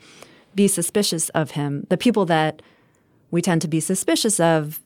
[0.55, 1.85] be suspicious of him.
[1.91, 2.63] The people that
[3.33, 4.79] we tend to be suspicious of,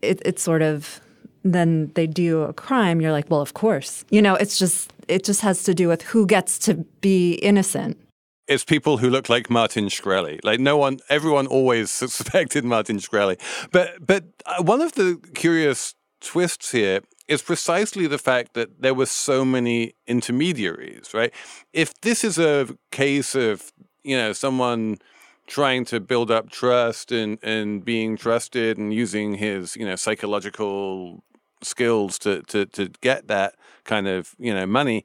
[0.00, 1.02] it, it's sort of
[1.44, 3.02] then they do a crime.
[3.02, 4.06] You're like, well, of course.
[4.08, 7.98] You know, it's just it just has to do with who gets to be innocent.
[8.46, 10.40] It's people who look like Martin Shkreli.
[10.42, 13.38] Like no one, everyone always suspected Martin Shkreli.
[13.72, 18.94] But but uh, one of the curious twists here is precisely the fact that there
[18.94, 21.32] were so many intermediaries, right?
[21.72, 24.98] If this is a case of, you know, someone
[25.46, 31.22] trying to build up trust and, and being trusted and using his, you know, psychological
[31.62, 35.04] skills to, to, to get that kind of, you know, money,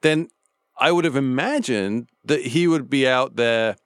[0.00, 0.28] then
[0.78, 3.76] I would have imagined that he would be out there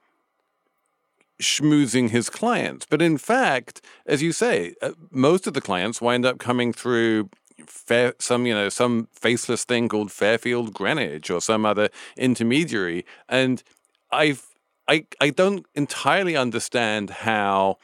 [1.41, 2.85] schmoozing his clients.
[2.89, 7.29] But in fact, as you say, uh, most of the clients wind up coming through
[7.65, 13.05] fair, some, you know, some faceless thing called Fairfield Greenwich or some other intermediary.
[13.27, 13.63] And
[14.11, 14.47] I've,
[14.87, 17.77] I, I don't entirely understand how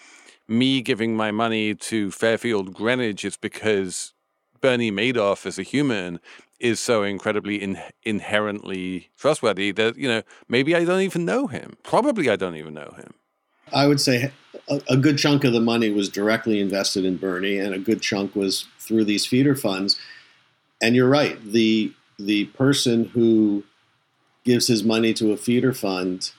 [0.48, 4.14] me giving my money to Fairfield Greenwich is because
[4.62, 6.20] Bernie Madoff as a human
[6.60, 11.78] is so incredibly in, inherently trustworthy that you know maybe I don't even know him.
[11.84, 13.14] Probably I don't even know him.
[13.72, 14.32] I would say
[14.68, 18.02] a, a, good chunk of the money was directly invested in Bernie, and a good
[18.02, 19.98] chunk was through these feeder funds.
[20.82, 23.64] And you're right the the person who
[24.44, 26.32] gives his money to a feeder fund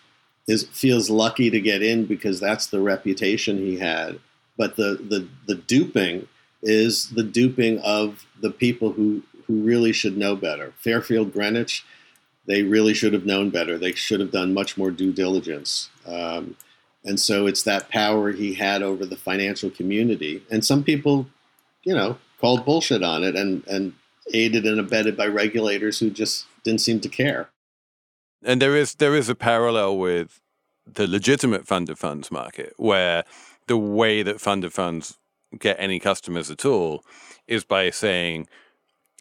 [0.47, 4.19] is feels lucky to get in because that's the reputation he had.
[4.59, 6.27] But the the the duping
[6.63, 10.75] is the duping of the people who who really should know better.
[10.79, 11.85] Fairfield Greenwich,
[12.47, 13.79] they really should have known better.
[13.79, 15.89] They should have done much more due diligence.
[16.05, 16.57] Um,
[17.05, 20.43] and so it's that power he had over the financial community.
[20.51, 21.27] And some people,
[21.85, 23.93] you know, called bullshit on it and, and
[24.33, 27.51] aided and abetted by regulators who just didn't seem to care.
[28.43, 30.41] And there is there is a parallel with
[30.87, 33.25] the legitimate fund of funds market where
[33.67, 35.19] the way that fund of funds
[35.59, 37.05] get any customers at all
[37.47, 38.49] is by saying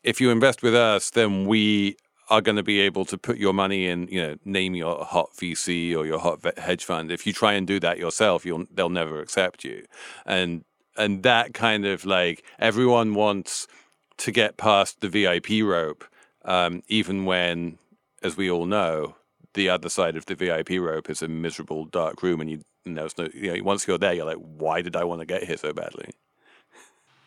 [0.03, 1.97] if you invest with us, then we
[2.29, 5.31] are going to be able to put your money in, you know, name your hot
[5.35, 7.11] VC or your hot hedge fund.
[7.11, 9.85] If you try and do that yourself, you'll they'll never accept you.
[10.25, 10.63] And
[10.99, 13.67] and that kind of like everyone wants
[14.17, 16.03] to get past the VIP rope,
[16.45, 17.79] um, even when,
[18.21, 19.15] as we all know,
[19.53, 22.91] the other side of the VIP rope is a miserable dark room, and you, you
[22.91, 25.43] know, no, you know, once you're there, you're like, why did I want to get
[25.43, 26.11] here so badly?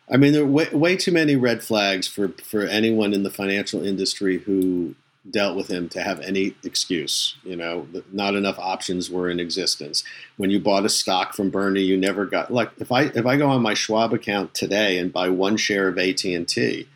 [0.09, 3.29] I mean, there are way, way too many red flags for, for anyone in the
[3.29, 4.95] financial industry who
[5.29, 7.35] dealt with him to have any excuse.
[7.43, 10.03] You know, not enough options were in existence.
[10.37, 13.37] When you bought a stock from Bernie, you never got like if I if I
[13.37, 16.87] go on my Schwab account today and buy one share of AT and T,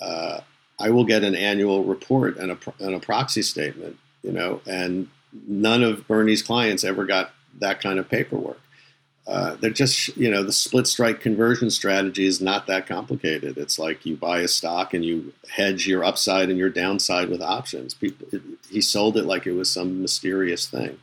[0.00, 0.40] uh,
[0.78, 3.98] I will get an annual report and a and a proxy statement.
[4.22, 5.08] You know, and
[5.46, 8.60] none of Bernie's clients ever got that kind of paperwork.
[9.28, 13.58] Uh, they're just you know the split strike conversion strategy is not that complicated.
[13.58, 17.42] It's like you buy a stock and you hedge your upside and your downside with
[17.42, 17.92] options.
[17.92, 20.98] People, it, he sold it like it was some mysterious thing.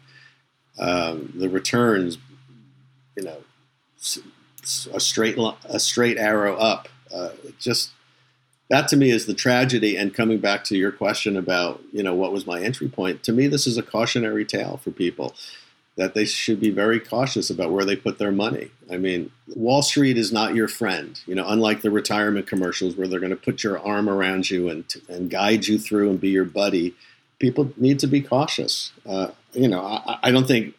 [0.80, 2.18] Um, the returns,
[3.16, 3.38] you know,
[4.92, 6.90] a straight a straight arrow up.
[7.14, 7.92] Uh, just
[8.72, 9.96] that to me is the tragedy.
[9.96, 13.32] And coming back to your question about you know what was my entry point, to
[13.32, 15.36] me this is a cautionary tale for people
[15.98, 18.70] that they should be very cautious about where they put their money.
[18.92, 21.20] I mean, Wall Street is not your friend.
[21.26, 24.70] You know, unlike the retirement commercials where they're going to put your arm around you
[24.70, 26.96] and and guide you through and be your buddy.
[27.40, 28.92] People need to be cautious.
[29.06, 30.74] Uh, you know, I, I, don't think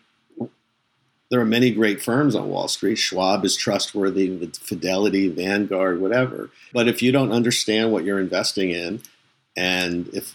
[1.31, 2.97] there are many great firms on Wall Street.
[2.97, 6.51] Schwab is trustworthy, Fidelity, Vanguard, whatever.
[6.73, 9.03] But if you don't understand what you're investing in,
[9.55, 10.35] and if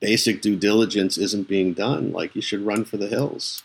[0.00, 3.62] basic due diligence isn't being done, like you should run for the hills.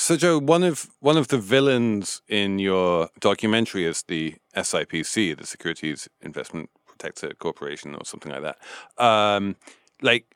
[0.00, 5.44] So, Joe, one of one of the villains in your documentary is the SIPC, the
[5.44, 9.04] Securities Investment Protector Corporation, or something like that.
[9.04, 9.56] Um,
[10.00, 10.26] like,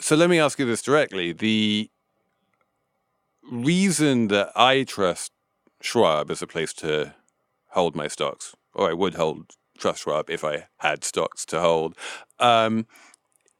[0.00, 1.90] so let me ask you this directly: the
[3.50, 5.32] reason that I trust
[5.80, 7.12] Schwab as a place to
[7.70, 11.96] hold my stocks, or I would hold trust Schwab if I had stocks to hold,
[12.38, 12.86] um,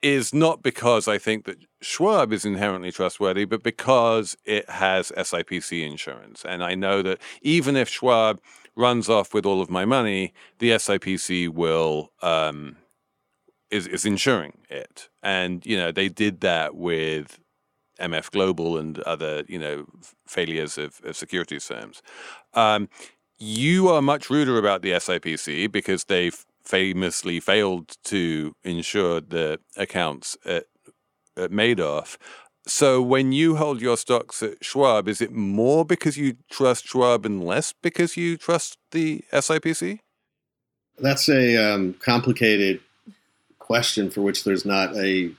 [0.03, 5.87] is not because I think that Schwab is inherently trustworthy, but because it has SIPC
[5.87, 6.45] insurance.
[6.45, 8.41] And I know that even if Schwab
[8.77, 12.77] runs off with all of my money, the SIPC will um,
[13.71, 15.09] is is insuring it.
[15.23, 17.39] And you know they did that with
[18.01, 19.87] MF Global and other you know
[20.27, 22.03] failures of, of securities firms.
[22.55, 22.89] Um,
[23.39, 30.37] you are much ruder about the SIPC because they've famously failed to insure the accounts
[30.47, 30.67] at,
[31.37, 32.17] at Madoff.
[32.65, 37.27] So when you hold your stocks at Schwab, is it more because you trust Schwab
[37.27, 39.99] and less because you trust the SIPC?
[41.01, 42.81] That's a um, complicated
[43.59, 45.33] question for which there's not a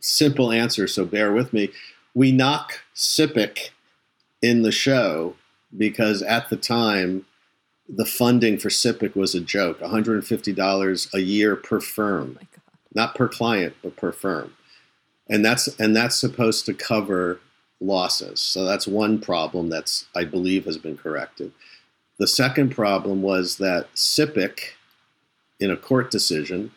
[0.00, 1.70] simple answer, so bear with me.
[2.12, 3.70] We knock SIPC
[4.42, 5.36] in the show
[5.76, 7.24] because at the time
[7.88, 12.38] the funding for SIPC was a joke $150 a year per firm,
[12.94, 14.54] not per client, but per firm.
[15.28, 17.40] And that's, and that's supposed to cover
[17.80, 18.40] losses.
[18.40, 21.52] So that's one problem that's, I believe, has been corrected.
[22.18, 24.60] The second problem was that SIPC,
[25.60, 26.70] in a court decision,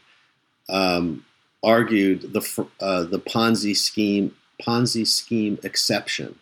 [0.70, 1.26] um,
[1.64, 6.38] argued the uh, the Ponzi scheme Ponzi scheme exception,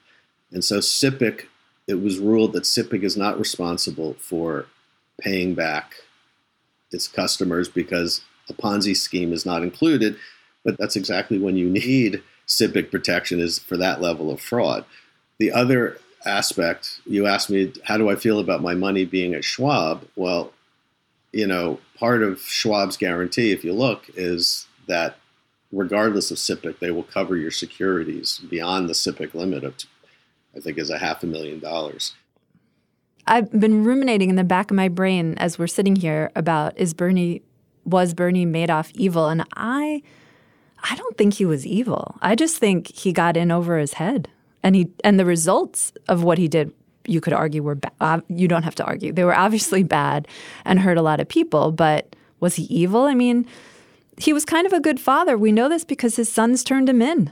[0.52, 1.46] and so SIPC
[1.88, 4.66] it was ruled that SIPC is not responsible for
[5.20, 5.96] paying back
[6.92, 10.18] its customers because a Ponzi scheme is not included.
[10.64, 14.84] But that's exactly when you need SIPC protection is for that level of fraud.
[15.38, 19.44] The other aspect, you asked me, how do I feel about my money being at
[19.44, 20.08] Schwab?
[20.16, 20.52] Well,
[21.32, 25.18] you know, part of Schwab's guarantee, if you look, is that
[25.72, 29.76] regardless of SIPC, they will cover your securities beyond the SIPC limit of,
[30.56, 32.14] I think, is a half a million dollars.
[33.28, 36.94] I've been ruminating in the back of my brain as we're sitting here about is
[36.94, 37.42] Bernie
[37.84, 40.02] was Bernie Madoff evil and I
[40.88, 42.16] I don't think he was evil.
[42.22, 44.30] I just think he got in over his head.
[44.62, 46.72] And he and the results of what he did
[47.08, 49.12] you could argue were ba- uh, you don't have to argue.
[49.12, 50.28] They were obviously bad
[50.64, 53.04] and hurt a lot of people, but was he evil?
[53.04, 53.46] I mean,
[54.18, 55.38] he was kind of a good father.
[55.38, 57.32] We know this because his sons turned him in,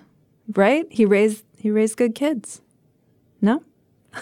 [0.56, 0.86] right?
[0.92, 2.62] He raised he raised good kids.
[3.44, 3.62] No?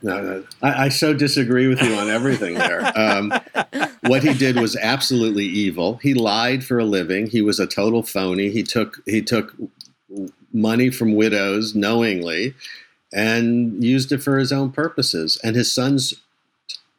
[0.00, 0.44] No, no.
[0.62, 2.92] I, I so disagree with you on everything there.
[2.96, 3.32] Um,
[4.02, 5.96] what he did was absolutely evil.
[5.96, 7.26] He lied for a living.
[7.26, 8.50] He was a total phony.
[8.50, 9.54] He took he took
[10.52, 12.54] money from widows knowingly
[13.12, 15.38] and used it for his own purposes.
[15.42, 16.14] And his sons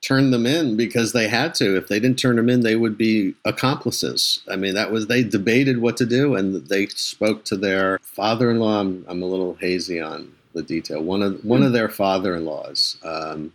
[0.01, 1.77] turned them in because they had to.
[1.77, 4.41] If they didn't turn them in, they would be accomplices.
[4.51, 8.81] I mean, that was they debated what to do, and they spoke to their father-in-law.
[8.81, 11.01] I'm, I'm a little hazy on the detail.
[11.01, 13.53] One of one of their father-in-laws um,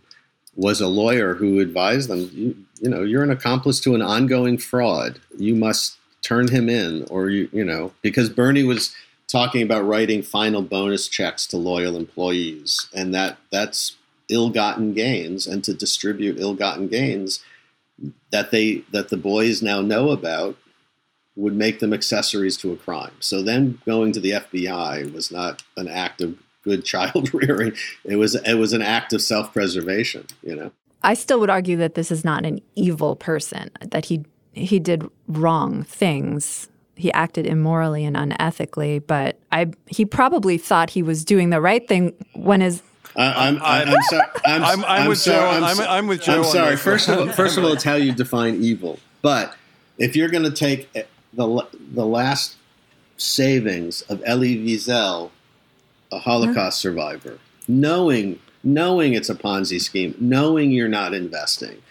[0.55, 2.29] was a lawyer who advised them.
[2.33, 5.19] You, you know, you're an accomplice to an ongoing fraud.
[5.37, 8.93] You must turn him in, or you, you know, because Bernie was
[9.27, 13.95] talking about writing final bonus checks to loyal employees, and that that's
[14.29, 17.43] ill-gotten gains, and to distribute ill-gotten gains
[18.31, 20.57] that they that the boys now know about
[21.35, 23.13] would make them accessories to a crime.
[23.19, 27.73] So then going to the FBI was not an act of good child rearing.
[28.03, 30.71] It was it was an act of self-preservation, you know.
[31.01, 35.07] I still would argue that this is not an evil person, that he he did
[35.27, 36.67] wrong things.
[36.95, 41.87] He acted immorally and unethically, but I he probably thought he was doing the right
[41.87, 42.83] thing when his
[43.15, 44.27] I, I'm, I'm, I'm sorry.
[44.45, 46.75] I'm, I'm- I'm with sorry, Joe I'm, I'm- with Joe I'm on sorry.
[46.75, 48.99] First of all, first of all, it's how you define evil.
[49.21, 49.55] But
[49.97, 51.03] if you're going to take eh,
[51.33, 52.57] the the last
[53.17, 55.31] savings of Elie Wiesel,
[56.11, 61.81] a Holocaust survivor, knowing knowing it's a Ponzi scheme, knowing you're not investing,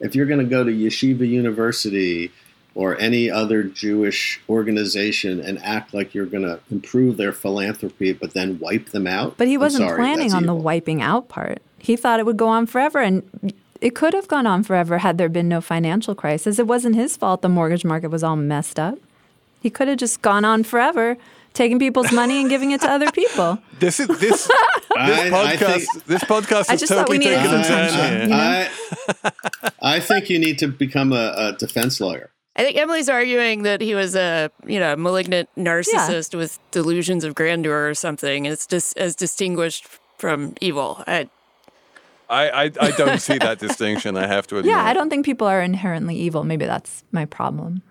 [0.00, 2.32] if you're going to go to Yeshiva University
[2.74, 8.34] or any other Jewish organization and act like you're going to improve their philanthropy, but
[8.34, 9.38] then wipe them out.
[9.38, 11.62] But he wasn't sorry, planning on the wiping out part.
[11.78, 15.16] He thought it would go on forever, and it could have gone on forever had
[15.16, 16.58] there been no financial crisis.
[16.58, 18.98] It wasn't his fault the mortgage market was all messed up.
[19.60, 21.16] He could have just gone on forever,
[21.56, 23.58] taking people's money and giving it to other people.
[23.78, 24.50] This is this this
[24.96, 25.84] I- I podcast.
[25.84, 28.22] think- this podcast I is just thought we totally needed taken a some turn here.
[28.22, 28.68] you know?
[29.82, 32.30] I, I think you need to become a, a defense lawyer.
[32.58, 37.34] I think Emily's arguing that he was a you know malignant narcissist with delusions of
[37.34, 38.46] grandeur or something.
[38.46, 39.86] It's just as distinguished
[40.16, 41.04] from evil.
[41.06, 41.28] I,
[42.30, 44.16] I, I I don't see that distinction.
[44.16, 44.72] I have to admit.
[44.72, 46.44] Yeah, I don't think people are inherently evil.
[46.44, 47.82] Maybe that's my problem.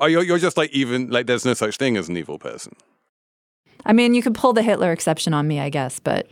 [0.00, 2.74] Oh, you're, you're just like even like there's no such thing as an evil person.
[3.84, 6.28] I mean, you could pull the Hitler exception on me, I guess, but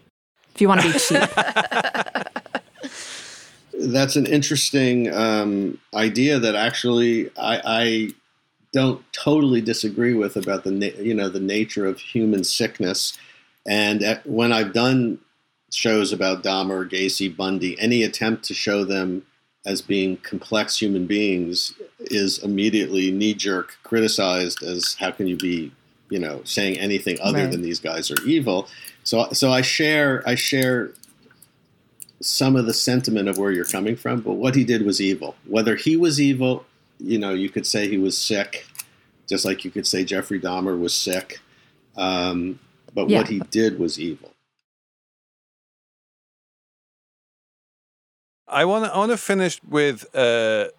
[0.55, 1.30] if you want to be cheap.
[3.80, 8.11] That's an interesting um, idea that actually I, I
[8.72, 13.16] don't totally disagree with about the na- you know the nature of human sickness.
[13.66, 15.20] And at, when I've done
[15.72, 19.24] shows about Dahmer, Gacy, Bundy, any attempt to show them
[19.66, 25.70] as being complex human beings is immediately knee jerk criticized as how can you be
[26.11, 27.50] you know saying anything other Right.
[27.50, 28.68] than these guys are evil.
[29.04, 30.90] So so I share I share
[32.20, 35.36] some of the sentiment of where you're coming from, but what he did was evil.
[35.46, 36.64] Whether he was evil,
[36.98, 38.66] you know, you could say he was sick,
[39.28, 41.38] just like you could say Jeffrey Dahmer was sick.
[41.96, 42.59] Um,
[42.94, 43.18] but Yeah.
[43.18, 44.32] what he did was evil.
[48.48, 50.70] I want to I want to finish with a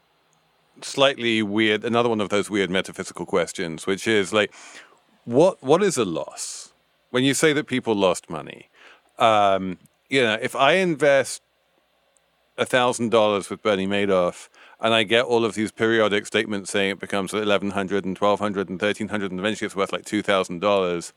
[0.81, 4.53] slightly weird another one of those weird metaphysical questions, which is like,
[5.25, 6.73] what what is a loss?
[7.11, 8.69] When you say that people lost money,
[9.17, 9.77] um,
[10.09, 11.41] you know, if I invest
[12.59, 14.49] $1,000 with Bernie Madoff
[14.81, 18.81] and I get all of these periodic statements saying it becomes 1100 and 1200 and
[18.81, 21.13] 1300 and eventually it's worth like $2,000.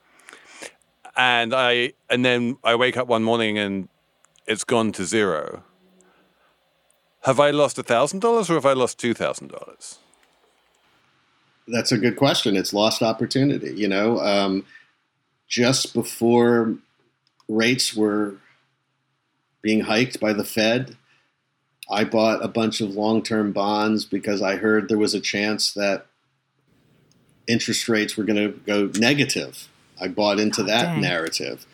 [1.16, 3.88] And I and then I wake up one morning and
[4.46, 5.62] it's gone to zero.
[7.22, 9.98] Have I lost $1,000 or have I lost $2,000?
[11.68, 12.56] That's a good question.
[12.56, 13.74] It's lost opportunity.
[13.74, 14.64] You know, um,
[15.48, 16.74] just before
[17.48, 18.34] rates were
[19.62, 20.96] being hiked by the Fed,
[21.90, 25.72] I bought a bunch of long term bonds because I heard there was a chance
[25.74, 26.06] that
[27.46, 29.68] interest rates were going to go negative.
[30.00, 31.00] I bought into Oh, that dang.
[31.00, 31.66] narrative.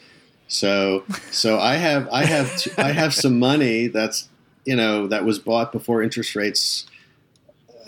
[0.49, 4.29] So, so I have I have t- I have some money that's
[4.65, 6.87] you know that was bought before interest rates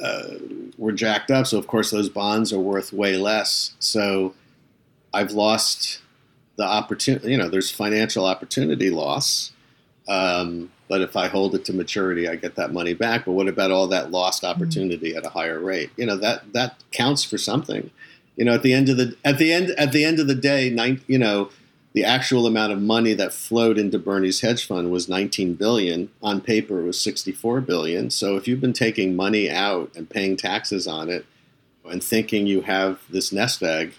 [0.02, 0.34] uh,
[0.78, 1.46] were jacked up.
[1.46, 3.74] So of course those bonds are worth way less.
[3.78, 4.34] So
[5.12, 6.00] I've lost
[6.56, 7.32] the opportunity.
[7.32, 9.52] You know, there's financial opportunity loss.
[10.08, 13.24] Um, but if I hold it to maturity, I get that money back.
[13.24, 15.90] But what about all that lost opportunity at a higher rate?
[15.96, 17.90] You know that that counts for something.
[18.36, 20.34] You know, at the end of the at the end at the end of the
[20.34, 21.50] day, nine, you know,
[21.92, 26.10] the actual amount of money that flowed into Bernie's hedge fund was 19 billion.
[26.22, 28.10] On paper, it was 64 billion.
[28.10, 31.26] So if you've been taking money out and paying taxes on it,
[31.84, 33.94] and thinking you have this nest egg,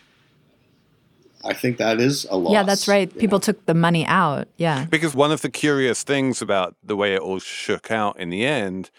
[1.44, 2.54] I think that is a loss.
[2.54, 3.16] Yeah, that's right.
[3.18, 3.42] People know?
[3.42, 4.48] took the money out.
[4.58, 4.86] Yeah.
[4.86, 8.46] Because one of the curious things about the way it all shook out in the
[8.46, 8.92] end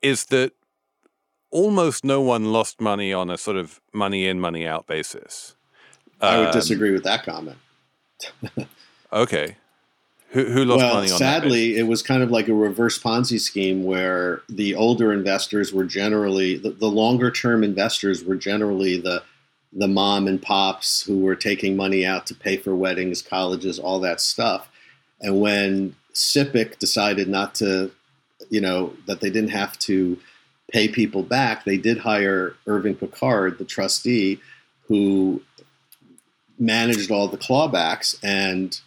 [0.00, 0.52] is that
[1.50, 5.56] almost no one lost money on a sort of money in, money out basis.
[6.20, 7.58] I would Um, disagree with that comment.
[9.12, 9.56] Okay.
[10.30, 11.18] Who, who lost well, money on that?
[11.18, 11.80] sadly, basis?
[11.80, 16.58] it was kind of like a reverse Ponzi scheme where the older investors were generally
[16.58, 19.22] the, the longer term investors were generally the
[19.72, 24.00] the mom and pops who were taking money out to pay for weddings, colleges, all
[24.00, 24.70] that stuff.
[25.20, 27.90] And when SIPC decided not to,
[28.48, 30.18] you know, that they didn't have to
[30.72, 34.40] pay people back, they did hire Irving Picard, the trustee,
[34.86, 35.42] who
[36.58, 38.80] managed all the clawbacks and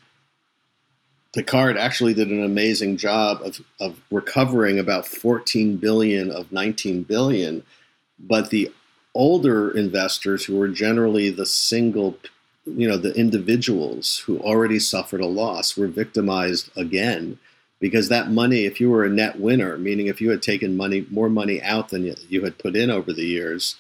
[1.34, 7.63] Picard actually did an amazing job of, of recovering about 14 billion of 19 billion,
[8.19, 8.72] but the
[9.13, 12.17] older investors who were generally the single,
[12.65, 17.39] you know, the individuals who already suffered a loss were victimized again.
[17.80, 21.07] Because that money, if you were a net winner, meaning if you had taken money
[21.09, 23.76] more money out than you, you had put in over the years,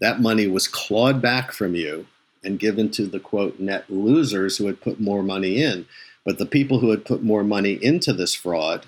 [0.00, 2.06] that money was clawed back from you
[2.44, 5.86] and given to the quote net losers who had put more money in.
[6.24, 8.86] But the people who had put more money into this fraud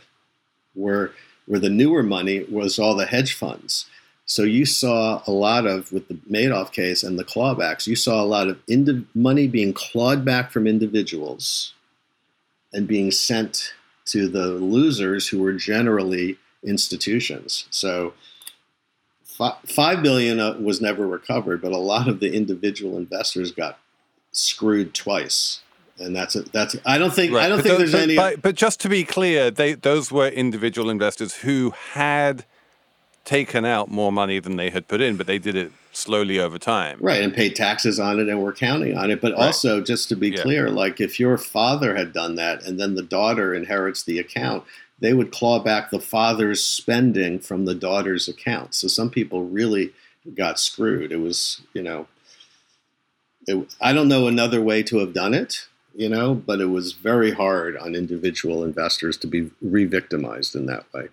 [0.74, 1.12] were
[1.46, 3.86] where the newer money was all the hedge funds.
[4.24, 8.22] So you saw a lot of with the Madoff case and the clawbacks, you saw
[8.22, 11.72] a lot of indi- money being clawed back from individuals
[12.72, 13.72] and being sent
[14.06, 17.66] to the losers who were generally institutions.
[17.70, 18.14] So
[19.36, 23.78] fi- five billion uh, was never recovered, but a lot of the individual investors got
[24.32, 25.60] screwed twice,
[25.98, 26.52] and that's it.
[26.52, 28.16] That's I don't think I don't but think there's any.
[28.16, 32.44] But, but just to be clear, they those were individual investors who had
[33.24, 36.58] taken out more money than they had put in, but they did it slowly over
[36.58, 36.96] time.
[37.00, 39.20] Right, and paid taxes on it and were counting on it.
[39.20, 39.46] But Right.
[39.46, 40.42] also, just to be Yeah.
[40.42, 44.62] clear, like if your father had done that and then the daughter inherits the account,
[44.98, 48.74] they would claw back the father's spending from the daughter's account.
[48.74, 49.92] So some people really
[50.34, 51.12] got screwed.
[51.12, 52.06] It was, you know,
[53.46, 56.92] it, I don't know another way to have done it, you know, but it was
[56.92, 61.08] very hard on individual investors to be re victimized in that way.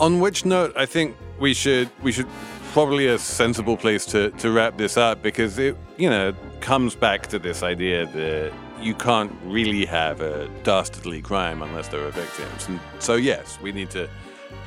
[0.00, 2.26] On which note, I think we should we should
[2.74, 7.28] probably a sensible place to to wrap this up because it you know comes back
[7.28, 8.52] to this idea that
[8.82, 12.68] you can't really have a dastardly crime unless there are victims.
[12.68, 14.08] And so yes, we need to.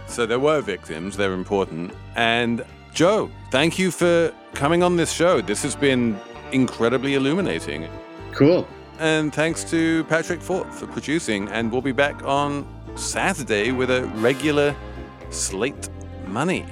[0.08, 1.18] So there were victims.
[1.18, 1.91] They're important.
[2.16, 5.41] And Joe, thank you for coming on this show.
[5.41, 6.18] This has been
[6.53, 7.89] incredibly illuminating.
[8.32, 8.66] Cool.
[8.99, 11.49] And thanks to Patrick Fort for producing.
[11.49, 14.74] And we'll be back on Saturday with a regular
[15.30, 15.89] Slate
[16.26, 16.66] Money.